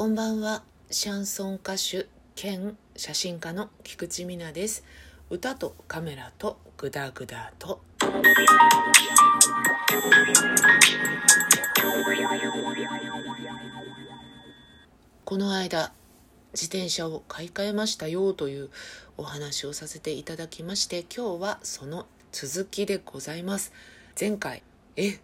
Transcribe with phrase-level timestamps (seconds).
[0.00, 0.62] こんばんは。
[0.90, 4.82] シャンソン歌手兼写真家の菊池美奈です。
[5.28, 7.82] 歌とカメラとグダグダと。
[15.26, 15.92] この間
[16.54, 18.70] 自転車を買い替えましたよという
[19.18, 23.70] お話をさせていただきまして今日はその続きでございます。
[24.18, 24.62] 前回
[24.96, 25.18] え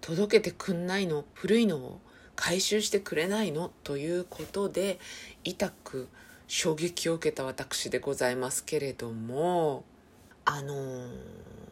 [0.00, 1.26] 届けてくんないの？
[1.34, 2.00] 古いのを
[2.40, 3.72] 回収してくれないの？
[3.82, 5.00] ということで
[5.42, 6.06] 痛く
[6.46, 9.82] 衝撃を受けた私でございますけれども
[10.44, 10.74] あの、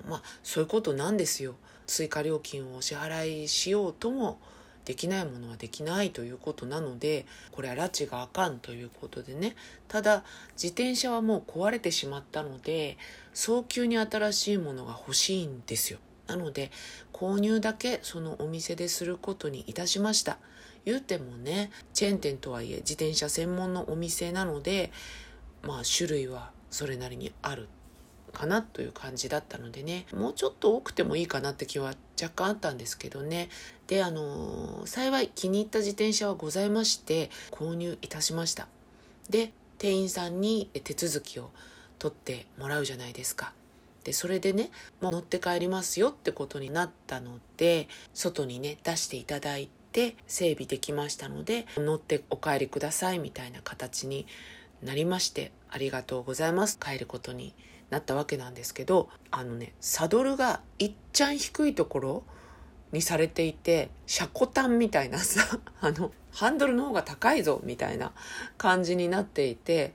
[0.09, 1.55] まあそういうことなんですよ。
[1.87, 4.41] 追加料金をお支払いしようとも
[4.84, 9.55] できないものはできないということなのでこれは拉致があかんということでね。
[9.87, 10.24] ただ
[10.55, 12.98] 自転車はもう壊れてしまったので
[13.35, 16.01] 早急に新しいものが欲しいんですよ。
[16.27, 16.73] なので
[17.12, 20.38] 購入だけそのお店ですることにいたしました。
[20.87, 24.91] 言うてもねチェーン店とはいえ自転車専門のお店なので
[25.63, 27.69] まあ種類はそれなりにある
[28.33, 33.49] かなという感じだったのでねもうちょっと多くてもいいかなって気は若干あったんですけどね。
[33.88, 38.69] であのー、幸い気に入った自転車はございまして購入いたしました。
[39.29, 41.51] で店員さんに手続きを
[41.99, 43.53] 取ってもらうじゃないですか。
[44.05, 54.27] でそれでねもう乗って帰りますよってことになったので外にね出していただいて整備できましたので乗ってお帰りくださいみたいな形に
[54.83, 57.55] なりましてありがとうございます帰ることに
[57.88, 62.23] なったわけなんですけどあのねサドルがいっちゃん低いところ
[62.93, 68.12] にされていてシャコタンみたいなさ あのハンドルの方が高いぞみたいな
[68.59, 69.94] 感じになっていて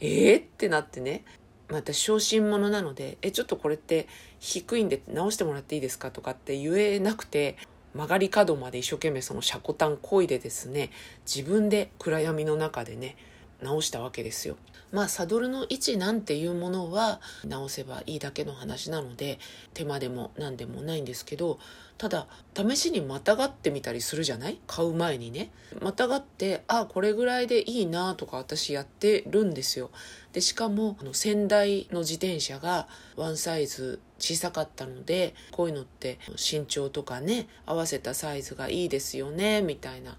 [0.00, 1.24] えー、ってなってね
[1.68, 4.08] また小心者なので「えちょっとこれって
[4.40, 7.56] 低いんで直してもらっていいですか?」とかって言えなくて
[7.98, 10.90] 曲がり角まで一生懸命その車庫炭こいでですね
[11.26, 13.16] 自分で暗闇の中でね
[13.62, 14.56] 直したわけですよ。
[14.92, 19.38] まあサドルの位置なんていうものは直せばいいだけの話なので
[19.74, 21.58] 手間でも何でもないんですけど
[21.98, 22.26] ただ
[22.56, 24.58] 試しにまたがってみたりするじゃない？
[24.66, 25.50] 買う前にね。
[25.82, 29.90] またがってあこれぐらいでいいなとか私やってるんですよ。
[30.32, 40.16] でしかもあの先代の自転車がワンサイズ小さかったのでこういうのって身長とかね合わせたサイズがいいですよねみたいな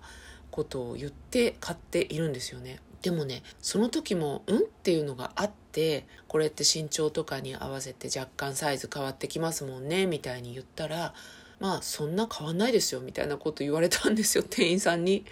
[0.52, 2.80] ことを言って買っているんですよね。
[3.02, 11.14] でもねその時も「うん?」っていうのがあってこれって身長とかに合わせて若干サイズ変わってきますもんねみたいに言ったら
[11.60, 15.26] まあそんな変わんないですよみたいなこと言われたんですよ 店員さんに。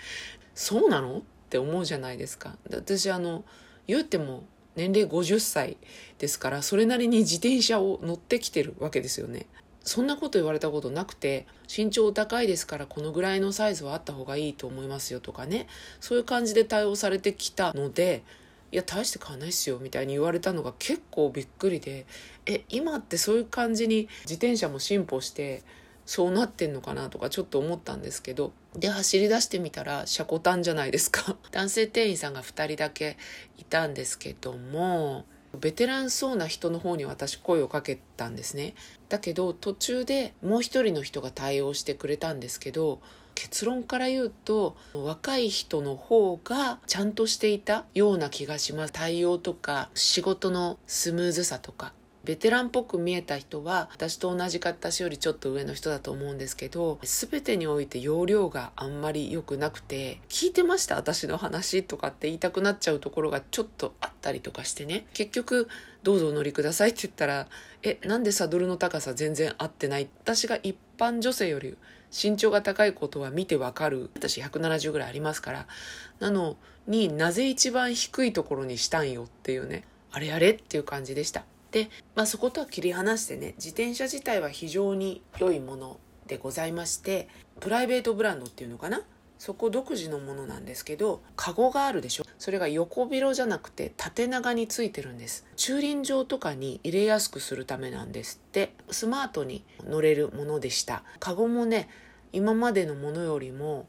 [0.56, 1.20] そうなの？
[1.20, 2.58] って思うじゃないですか。
[2.70, 3.46] 私あの
[3.88, 4.44] 言うても
[4.76, 5.78] 年齢50歳
[6.18, 9.46] ですからそれなりに自転車を乗ってきてるわけですよね。
[9.88, 15.68] そんなこと言われたことなくて身長高いですからこのぐらいのサイズはあった方がいいと思いますよとかね。
[16.02, 18.24] そういう感じで対応されてきたので
[18.74, 22.06] いや大して変わないっすよみたいに言われたのが結構びっくりで
[22.46, 25.64] え今ってそういう感じに自転車も進歩して
[26.06, 31.38] そうなってんのかなとかちょっと思ったんですけどで走り出してみたら車庫端じゃないですか。
[31.52, 33.18] 男性店員さんが2人だけ
[33.58, 35.26] いたんですけども
[35.58, 38.76] ベテランそうな人の方に私声をかけたんですね。
[39.10, 43.00] だけど途中でもう一人の人が対応してくれたんですけど
[43.36, 48.94] 結論から言うと若い人の方がちゃんとしていたような気がします。
[48.94, 51.94] 対応とか仕事のスムーズさとか。
[52.28, 65.06] ベテランっぽく見えた人は私と同じか私よりちょっと上の人だと思うんですけど全てにおいて容量があんまり良くなくて聞いてました私の話とかって言いたくなっちゃうところがちょっとあったりとかしてね。
[65.14, 65.70] 結局
[66.04, 67.48] どうぞお乗りくださいって言ったら
[67.82, 70.10] えなんでサドルの高さ全然合ってない？
[70.22, 71.78] 私が一般女性より
[72.12, 74.10] 身長が高いことは見てわかる。
[74.16, 75.68] 私170ぐらいありますから。
[76.20, 81.46] なのになぜ一番低いところにしたんよっていうねあれあれっていう感じでした。
[81.72, 87.28] で、まあ、そことは切り離してね自転車自体は非常に良いものでございまして
[87.60, 89.02] プライベートブランドっていうのかな？
[89.40, 92.24] そこ独自のものなんですけどカゴがあるでしょ？
[92.40, 95.46] それが横広じゃなくて縦長についてるんです。
[95.56, 98.74] 駐輪場とかに入れやすくするためなんですって。
[98.90, 101.04] スマートに乗れるものでした。
[101.20, 101.88] カゴもね
[102.34, 103.88] 今までのものよりも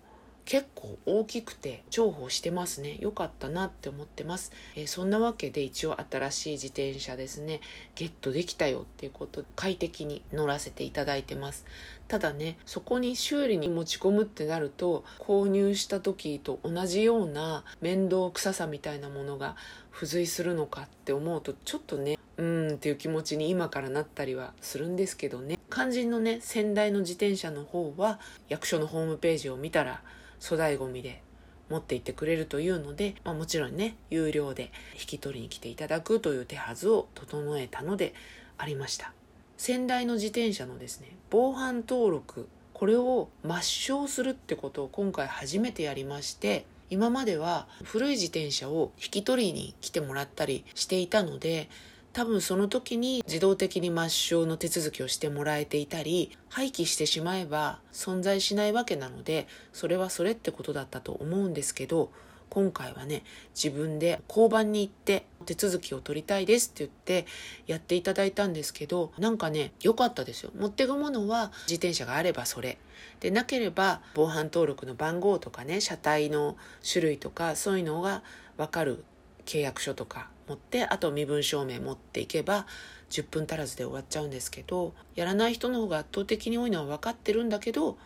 [0.49, 2.97] 結構大きくて重宝してますね。
[3.01, 7.61] 良かったなって思ってます、えー、そんなわけで一応新しい自転車ですね。
[7.95, 11.67] ゲットできたよっていうことで快適に乗らせていただいてます。
[12.09, 19.55] ただねそこに修理に持ち込むってなると購入した時と同じような面倒くささみたいなものが
[19.93, 25.59] 付随するのかって思うとちょっとねうんっていう気持ちに今からなったりはするんですけどね。
[25.71, 28.19] 肝心のね先代の自転車の方は
[28.49, 30.01] 役所のホームページを見たら
[30.41, 31.23] 粗大ごみで
[31.71, 38.15] 持って行ってくれるというので、まあ、もちろんね有料で引き取りに来ていただくという手はずを整えたので
[38.57, 39.13] ありました。
[39.59, 51.69] 先代の自転車のですね防犯登録これを抹消するってことを今回初めてやりまして今までは古い自転車を引き取りに来てもらったりしていたので
[52.13, 62.11] 多分その時に自動的に抹消の手続きをしてもらえていたり廃棄してしまえば存在しないわけなのでそれはそれってことだったと思うんですけど
[62.51, 63.23] 今回はね
[63.55, 67.31] 自分で交番に行って手続きを取りたいですって言って
[67.67, 70.51] やっていただいたんですけどなんかね良かったですよ。
[70.59, 72.79] 持ってくものは自転車があればそれ。
[73.21, 76.57] でなければ防犯登録の番号とかね車体の
[76.91, 78.23] 種類とかそういうのが
[78.57, 79.05] 分かる
[79.45, 82.67] 契約書とか持ってあと身分証明持っていけば
[83.11, 87.97] 10分足らずで終わっちゃうんですけどやらない人の方が圧倒的に多いのは分かってるんだけど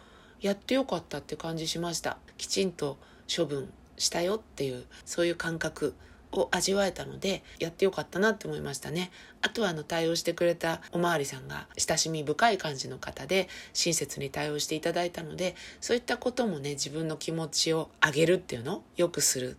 [0.41, 2.19] やってよかったって感じしました。
[2.37, 2.99] きちんと
[3.35, 5.95] 処分したよっていうそういう感覚
[6.33, 9.11] を味わえたのでやってよかったなって思いましたね。
[9.43, 19.57] あとはあの対応してくれたおまわりさんが親しみ深い感じの方で親切に対応していただいたのでそういったこともね自分の気持ちを上げるっていうのを良くする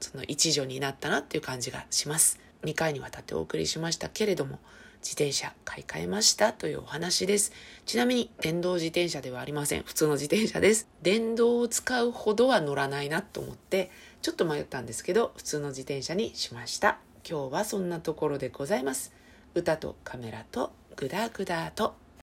[0.00, 4.58] その一助になったなっていう感じがします2回にわたってお送りしましたけれども
[5.00, 7.52] 自転車買い替えましたというお話です。
[7.86, 9.82] ちなみに電動自転車ではありません。
[9.84, 10.88] 普通の自転車です。
[11.02, 13.90] 電動を使うほどは乗らないなと思って
[14.22, 16.98] ちょっと迷ったんですけど普通の自転車にしました。
[17.28, 19.12] 今日はそんなところでございます。
[19.54, 21.94] 歌とカメラとグダグダと